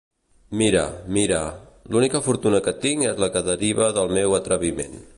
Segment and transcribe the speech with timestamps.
[0.59, 0.85] Mira,
[1.17, 1.41] mira:
[1.91, 5.03] «L'única fortuna que tinc és la que deriva del meu atreviment.